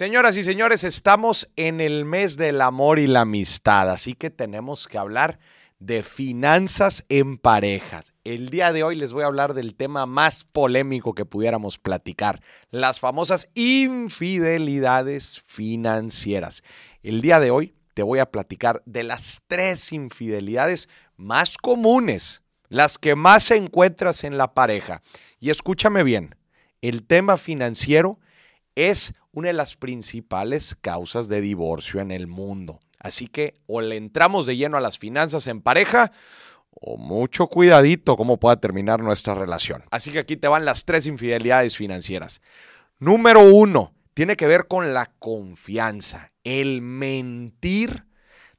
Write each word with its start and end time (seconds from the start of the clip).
Señoras 0.00 0.38
y 0.38 0.42
señores, 0.42 0.82
estamos 0.82 1.46
en 1.56 1.82
el 1.82 2.06
mes 2.06 2.38
del 2.38 2.62
amor 2.62 2.98
y 2.98 3.06
la 3.06 3.20
amistad, 3.20 3.90
así 3.90 4.14
que 4.14 4.30
tenemos 4.30 4.88
que 4.88 4.96
hablar 4.96 5.38
de 5.78 6.02
finanzas 6.02 7.04
en 7.10 7.36
parejas. 7.36 8.14
El 8.24 8.48
día 8.48 8.72
de 8.72 8.82
hoy 8.82 8.96
les 8.96 9.12
voy 9.12 9.24
a 9.24 9.26
hablar 9.26 9.52
del 9.52 9.74
tema 9.74 10.06
más 10.06 10.44
polémico 10.44 11.14
que 11.14 11.26
pudiéramos 11.26 11.78
platicar, 11.78 12.40
las 12.70 12.98
famosas 12.98 13.50
infidelidades 13.52 15.44
financieras. 15.46 16.62
El 17.02 17.20
día 17.20 17.38
de 17.38 17.50
hoy 17.50 17.74
te 17.92 18.02
voy 18.02 18.20
a 18.20 18.30
platicar 18.30 18.82
de 18.86 19.02
las 19.02 19.42
tres 19.48 19.92
infidelidades 19.92 20.88
más 21.18 21.58
comunes, 21.58 22.40
las 22.70 22.96
que 22.96 23.16
más 23.16 23.50
encuentras 23.50 24.24
en 24.24 24.38
la 24.38 24.54
pareja. 24.54 25.02
Y 25.40 25.50
escúchame 25.50 26.04
bien, 26.04 26.36
el 26.80 27.06
tema 27.06 27.36
financiero 27.36 28.18
es 28.74 29.12
una 29.32 29.48
de 29.48 29.54
las 29.54 29.76
principales 29.76 30.76
causas 30.80 31.28
de 31.28 31.40
divorcio 31.40 32.00
en 32.00 32.10
el 32.10 32.26
mundo. 32.26 32.80
Así 32.98 33.26
que 33.26 33.54
o 33.66 33.80
le 33.80 33.96
entramos 33.96 34.46
de 34.46 34.56
lleno 34.56 34.76
a 34.76 34.80
las 34.80 34.98
finanzas 34.98 35.46
en 35.46 35.62
pareja 35.62 36.12
o 36.70 36.96
mucho 36.96 37.48
cuidadito 37.48 38.16
cómo 38.16 38.38
pueda 38.38 38.56
terminar 38.56 39.00
nuestra 39.00 39.34
relación. 39.34 39.84
Así 39.90 40.12
que 40.12 40.18
aquí 40.18 40.36
te 40.36 40.48
van 40.48 40.64
las 40.64 40.84
tres 40.84 41.06
infidelidades 41.06 41.76
financieras. 41.76 42.40
Número 42.98 43.40
uno, 43.40 43.94
tiene 44.14 44.36
que 44.36 44.46
ver 44.46 44.66
con 44.68 44.92
la 44.92 45.06
confianza, 45.18 46.32
el 46.44 46.82
mentir 46.82 48.04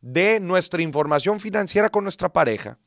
de 0.00 0.40
nuestra 0.40 0.82
información 0.82 1.40
financiera 1.40 1.90
con 1.90 2.04
nuestra 2.04 2.32
pareja. 2.32 2.78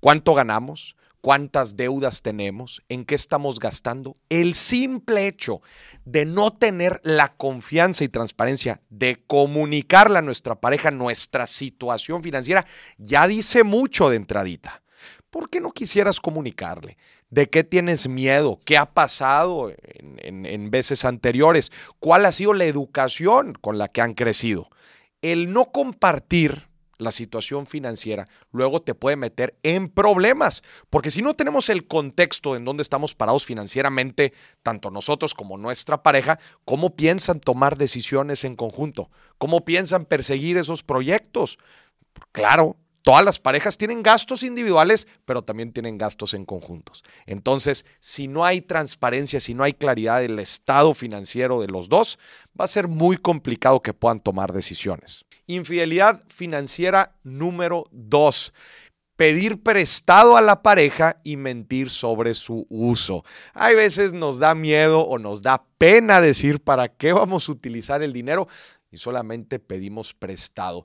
¿Cuánto 0.00 0.34
ganamos? 0.34 0.96
Cuántas 1.22 1.76
deudas 1.76 2.20
tenemos, 2.20 2.82
en 2.90 3.06
qué 3.06 3.14
estamos 3.14 3.58
gastando. 3.58 4.14
El 4.28 4.52
simple 4.52 5.26
hecho 5.28 5.62
de 6.04 6.26
no 6.26 6.52
tener 6.52 7.00
la 7.04 7.34
confianza 7.34 8.04
y 8.04 8.08
transparencia 8.08 8.82
de 8.90 9.22
comunicarle 9.26 10.18
a 10.18 10.22
nuestra 10.22 10.60
pareja 10.60 10.90
nuestra 10.90 11.46
situación 11.46 12.22
financiera 12.22 12.66
ya 12.98 13.26
dice 13.26 13.62
mucho 13.62 14.10
de 14.10 14.16
entradita. 14.16 14.82
¿Por 15.30 15.48
qué 15.48 15.60
no 15.60 15.70
quisieras 15.70 16.20
comunicarle? 16.20 16.98
¿De 17.30 17.48
qué 17.48 17.64
tienes 17.64 18.08
miedo? 18.08 18.60
¿Qué 18.64 18.76
ha 18.76 18.92
pasado 18.92 19.72
en, 20.18 20.44
en 20.44 20.70
veces 20.70 21.04
anteriores? 21.06 21.72
¿Cuál 22.00 22.26
ha 22.26 22.32
sido 22.32 22.52
la 22.52 22.66
educación 22.66 23.54
con 23.54 23.78
la 23.78 23.88
que 23.88 24.02
han 24.02 24.14
crecido? 24.14 24.68
El 25.22 25.52
no 25.52 25.66
compartir 25.66 26.71
la 27.02 27.12
situación 27.12 27.66
financiera 27.66 28.28
luego 28.50 28.80
te 28.80 28.94
puede 28.94 29.16
meter 29.16 29.58
en 29.62 29.88
problemas, 29.88 30.62
porque 30.90 31.10
si 31.10 31.22
no 31.22 31.34
tenemos 31.34 31.68
el 31.68 31.86
contexto 31.86 32.56
en 32.56 32.64
donde 32.64 32.82
estamos 32.82 33.14
parados 33.14 33.44
financieramente, 33.44 34.32
tanto 34.62 34.90
nosotros 34.90 35.34
como 35.34 35.58
nuestra 35.58 36.02
pareja, 36.02 36.38
¿cómo 36.64 36.96
piensan 36.96 37.40
tomar 37.40 37.76
decisiones 37.76 38.44
en 38.44 38.56
conjunto? 38.56 39.10
¿Cómo 39.38 39.64
piensan 39.64 40.04
perseguir 40.04 40.56
esos 40.56 40.82
proyectos? 40.82 41.58
Claro, 42.32 42.76
Todas 43.02 43.24
las 43.24 43.40
parejas 43.40 43.76
tienen 43.76 44.02
gastos 44.02 44.44
individuales, 44.44 45.08
pero 45.24 45.42
también 45.42 45.72
tienen 45.72 45.98
gastos 45.98 46.34
en 46.34 46.44
conjuntos. 46.44 47.02
Entonces, 47.26 47.84
si 47.98 48.28
no 48.28 48.44
hay 48.44 48.60
transparencia, 48.60 49.40
si 49.40 49.54
no 49.54 49.64
hay 49.64 49.72
claridad 49.72 50.20
del 50.20 50.38
estado 50.38 50.94
financiero 50.94 51.60
de 51.60 51.66
los 51.66 51.88
dos, 51.88 52.18
va 52.58 52.64
a 52.64 52.68
ser 52.68 52.86
muy 52.86 53.16
complicado 53.16 53.82
que 53.82 53.92
puedan 53.92 54.20
tomar 54.20 54.52
decisiones. 54.52 55.24
Infidelidad 55.46 56.22
financiera 56.28 57.16
número 57.22 57.84
dos 57.90 58.52
pedir 59.16 59.62
prestado 59.62 60.36
a 60.36 60.40
la 60.40 60.62
pareja 60.62 61.20
y 61.22 61.36
mentir 61.36 61.90
sobre 61.90 62.34
su 62.34 62.66
uso. 62.68 63.24
Hay 63.54 63.76
veces 63.76 64.12
nos 64.12 64.40
da 64.40 64.54
miedo 64.56 65.02
o 65.02 65.18
nos 65.18 65.42
da 65.42 65.64
pena 65.78 66.20
decir 66.20 66.60
para 66.60 66.88
qué 66.88 67.12
vamos 67.12 67.48
a 67.48 67.52
utilizar 67.52 68.02
el 68.02 68.12
dinero 68.12 68.48
y 68.90 68.96
solamente 68.96 69.60
pedimos 69.60 70.12
prestado. 70.12 70.84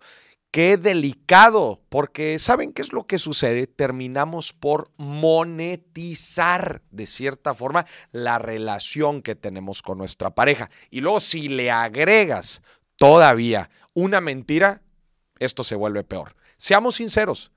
Qué 0.51 0.77
delicado, 0.77 1.81
porque 1.89 2.39
¿saben 2.39 2.73
qué 2.73 2.81
es 2.81 2.93
lo 2.93 3.05
que 3.05 3.19
sucede? 3.19 3.67
Terminamos 3.67 4.53
por 4.53 4.91
monetizar 4.97 6.81
de 6.89 7.05
cierta 7.05 7.53
forma 7.53 7.85
la 8.11 8.39
relación 8.39 9.21
que 9.21 9.35
tenemos 9.35 9.81
con 9.81 9.97
nuestra 9.97 10.33
pareja. 10.33 10.69
Y 10.89 11.01
luego 11.01 11.19
si 11.19 11.49
le 11.49 11.69
agregas 11.69 12.61
todavía 12.97 13.69
una 13.93 14.21
mentira, 14.21 14.81
esto 15.39 15.63
se 15.63 15.75
vuelve 15.75 16.03
peor. 16.03 16.35
Seamos 16.57 16.95
sinceros. 16.95 17.51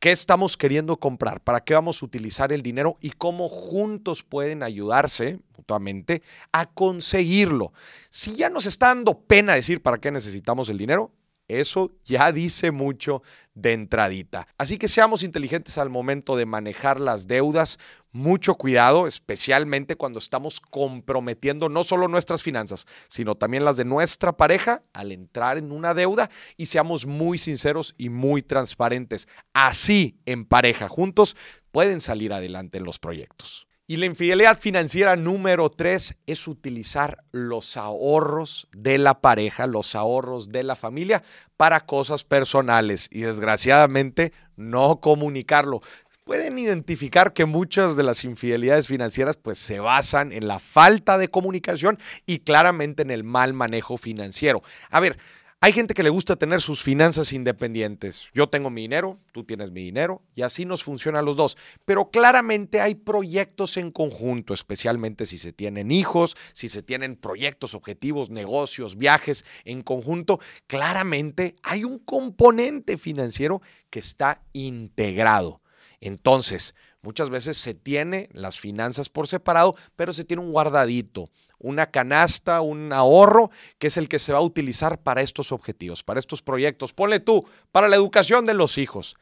¿Qué 0.00 0.12
estamos 0.12 0.56
queriendo 0.56 0.98
comprar? 0.98 1.40
¿Para 1.40 1.60
qué 1.60 1.74
vamos 1.74 2.02
a 2.02 2.06
utilizar 2.06 2.52
el 2.52 2.62
dinero? 2.62 2.98
Y 3.00 3.10
cómo 3.10 3.48
juntos 3.48 4.22
pueden 4.22 4.62
ayudarse 4.62 5.40
mutuamente 5.56 6.22
a 6.52 6.66
conseguirlo. 6.66 7.72
Si 8.10 8.36
ya 8.36 8.48
nos 8.48 8.66
está 8.66 8.88
dando 8.88 9.20
pena 9.22 9.54
decir 9.54 9.82
para 9.82 9.98
qué 9.98 10.12
necesitamos 10.12 10.68
el 10.68 10.78
dinero, 10.78 11.12
eso 11.48 11.92
ya 12.04 12.30
dice 12.32 12.70
mucho 12.70 13.22
de 13.54 13.72
entradita. 13.72 14.46
Así 14.56 14.78
que 14.78 14.86
seamos 14.86 15.22
inteligentes 15.22 15.78
al 15.78 15.90
momento 15.90 16.36
de 16.36 16.46
manejar 16.46 17.00
las 17.00 17.26
deudas. 17.26 17.78
Mucho 18.12 18.54
cuidado, 18.54 19.06
especialmente 19.06 19.96
cuando 19.96 20.18
estamos 20.18 20.60
comprometiendo 20.60 21.68
no 21.68 21.84
solo 21.84 22.08
nuestras 22.08 22.42
finanzas, 22.42 22.86
sino 23.08 23.34
también 23.34 23.64
las 23.64 23.76
de 23.76 23.84
nuestra 23.84 24.36
pareja 24.36 24.82
al 24.92 25.12
entrar 25.12 25.58
en 25.58 25.72
una 25.72 25.94
deuda 25.94 26.30
y 26.56 26.66
seamos 26.66 27.06
muy 27.06 27.38
sinceros 27.38 27.94
y 27.98 28.08
muy 28.08 28.42
transparentes. 28.42 29.28
Así, 29.52 30.18
en 30.24 30.44
pareja, 30.46 30.88
juntos, 30.88 31.36
pueden 31.70 32.00
salir 32.00 32.32
adelante 32.32 32.78
en 32.78 32.84
los 32.84 32.98
proyectos. 32.98 33.67
Y 33.90 33.96
la 33.96 34.04
infidelidad 34.04 34.60
financiera 34.60 35.16
número 35.16 35.70
tres 35.70 36.14
es 36.26 36.46
utilizar 36.46 37.24
los 37.32 37.78
ahorros 37.78 38.68
de 38.76 38.98
la 38.98 39.22
pareja, 39.22 39.66
los 39.66 39.94
ahorros 39.94 40.50
de 40.50 40.62
la 40.62 40.76
familia 40.76 41.22
para 41.56 41.86
cosas 41.86 42.22
personales 42.22 43.08
y 43.10 43.22
desgraciadamente 43.22 44.34
no 44.56 45.00
comunicarlo. 45.00 45.80
Pueden 46.24 46.58
identificar 46.58 47.32
que 47.32 47.46
muchas 47.46 47.96
de 47.96 48.02
las 48.02 48.24
infidelidades 48.24 48.88
financieras 48.88 49.38
pues 49.38 49.58
se 49.58 49.80
basan 49.80 50.32
en 50.32 50.48
la 50.48 50.58
falta 50.58 51.16
de 51.16 51.28
comunicación 51.28 51.98
y 52.26 52.40
claramente 52.40 53.00
en 53.00 53.10
el 53.10 53.24
mal 53.24 53.54
manejo 53.54 53.96
financiero. 53.96 54.62
A 54.90 55.00
ver, 55.00 55.16
hay 55.60 55.72
gente 55.72 55.92
que 55.92 56.04
le 56.04 56.10
gusta 56.10 56.36
tener 56.36 56.60
sus 56.60 56.84
finanzas 56.84 57.32
independientes. 57.32 58.28
Yo 58.32 58.48
tengo 58.48 58.70
mi 58.70 58.82
dinero, 58.82 59.18
tú 59.32 59.42
tienes 59.42 59.72
mi 59.72 59.82
dinero 59.82 60.22
y 60.36 60.42
así 60.42 60.64
nos 60.64 60.84
funcionan 60.84 61.24
los 61.24 61.36
dos. 61.36 61.56
Pero 61.84 62.10
claramente 62.10 62.80
hay 62.80 62.94
proyectos 62.94 63.76
en 63.76 63.90
conjunto, 63.90 64.54
especialmente 64.54 65.26
si 65.26 65.36
se 65.36 65.52
tienen 65.52 65.90
hijos, 65.90 66.36
si 66.52 66.68
se 66.68 66.84
tienen 66.84 67.16
proyectos, 67.16 67.74
objetivos, 67.74 68.30
negocios, 68.30 68.96
viajes 68.96 69.44
en 69.64 69.82
conjunto. 69.82 70.38
Claramente 70.68 71.56
hay 71.64 71.82
un 71.82 71.98
componente 71.98 72.96
financiero 72.96 73.60
que 73.90 73.98
está 73.98 74.42
integrado. 74.52 75.60
Entonces, 76.00 76.76
muchas 77.08 77.30
veces 77.30 77.56
se 77.56 77.72
tiene 77.72 78.28
las 78.34 78.60
finanzas 78.60 79.08
por 79.08 79.28
separado, 79.28 79.74
pero 79.96 80.12
se 80.12 80.24
tiene 80.24 80.42
un 80.42 80.52
guardadito 80.52 81.30
una 81.60 81.86
canasta, 81.86 82.60
un 82.60 82.92
ahorro, 82.92 83.50
que 83.78 83.86
es 83.86 83.96
el 83.96 84.08
que 84.08 84.18
se 84.18 84.32
va 84.32 84.38
a 84.38 84.42
utilizar 84.42 85.00
para 85.00 85.22
estos 85.22 85.50
objetivos, 85.50 86.04
para 86.04 86.20
estos 86.20 86.40
proyectos. 86.40 86.92
Ponle 86.92 87.18
tú, 87.18 87.48
para 87.72 87.88
la 87.88 87.96
educación 87.96 88.44
de 88.44 88.54
los 88.54 88.78
hijos. 88.78 89.16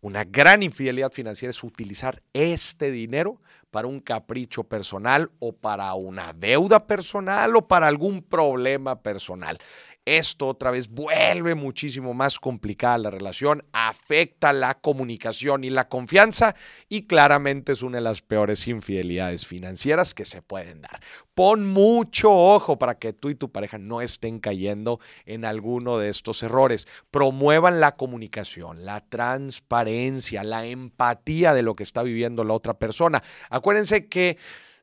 Una 0.00 0.24
gran 0.24 0.64
infidelidad 0.64 1.12
financiera 1.12 1.50
es 1.50 1.62
utilizar 1.62 2.22
este 2.32 2.90
dinero 2.90 3.40
para 3.70 3.88
un 3.88 4.00
capricho 4.00 4.64
personal 4.64 5.30
o 5.38 5.52
para 5.52 5.92
una 5.94 6.32
deuda 6.32 6.86
personal 6.86 7.56
o 7.56 7.68
para 7.68 7.86
algún 7.88 8.22
problema 8.22 9.02
personal. 9.02 9.58
Esto 10.06 10.46
otra 10.46 10.70
vez 10.70 10.88
vuelve 10.88 11.56
muchísimo 11.56 12.14
más 12.14 12.38
complicada 12.38 12.96
la 12.96 13.10
relación, 13.10 13.64
afecta 13.72 14.52
la 14.52 14.74
comunicación 14.74 15.64
y 15.64 15.70
la 15.70 15.88
confianza 15.88 16.54
y 16.88 17.08
claramente 17.08 17.72
es 17.72 17.82
una 17.82 17.96
de 17.96 18.04
las 18.04 18.22
peores 18.22 18.68
infidelidades 18.68 19.48
financieras 19.48 20.14
que 20.14 20.24
se 20.24 20.42
pueden 20.42 20.82
dar. 20.82 21.00
Pon 21.34 21.66
mucho 21.66 22.32
ojo 22.32 22.78
para 22.78 22.98
que 22.98 23.12
tú 23.12 23.30
y 23.30 23.34
tu 23.34 23.50
pareja 23.50 23.78
no 23.78 24.00
estén 24.00 24.38
cayendo 24.38 25.00
en 25.24 25.44
alguno 25.44 25.98
de 25.98 26.08
estos 26.08 26.40
errores. 26.44 26.86
Promuevan 27.10 27.80
la 27.80 27.96
comunicación, 27.96 28.84
la 28.84 29.00
transparencia, 29.00 30.44
la 30.44 30.66
empatía 30.66 31.52
de 31.52 31.62
lo 31.62 31.74
que 31.74 31.82
está 31.82 32.04
viviendo 32.04 32.44
la 32.44 32.54
otra 32.54 32.78
persona. 32.78 33.24
Acuérdense 33.56 34.06
que 34.06 34.38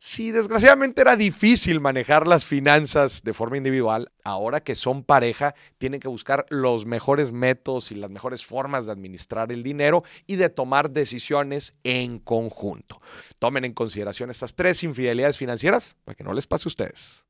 si 0.05 0.31
desgraciadamente 0.31 1.01
era 1.01 1.15
difícil 1.15 1.79
manejar 1.79 2.27
las 2.27 2.43
finanzas 2.43 3.23
de 3.23 3.33
forma 3.33 3.55
individual, 3.55 4.11
ahora 4.25 4.61
que 4.61 4.75
son 4.75 5.05
pareja, 5.05 5.55
tienen 5.77 6.01
que 6.01 6.09
buscar 6.09 6.45
los 6.49 6.85
mejores 6.85 7.31
métodos 7.31 7.89
y 7.89 7.95
las 7.95 8.09
mejores 8.09 8.43
formas 8.43 8.85
de 8.85 8.91
administrar 8.91 9.53
el 9.53 9.63
dinero 9.63 10.03
y 10.27 10.35
de 10.35 10.49
tomar 10.49 10.89
decisiones 10.89 11.73
en 11.85 12.19
conjunto. 12.19 13.01
Tomen 13.39 13.63
en 13.63 13.73
consideración 13.73 14.29
estas 14.29 14.55
tres 14.55 14.83
infidelidades 14.83 15.37
financieras 15.37 15.95
para 16.03 16.15
que 16.15 16.25
no 16.25 16.33
les 16.33 16.47
pase 16.47 16.67
a 16.67 16.71
ustedes. 16.71 17.23